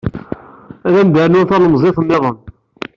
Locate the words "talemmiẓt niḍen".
1.49-2.37